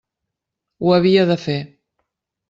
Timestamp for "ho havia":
0.87-1.25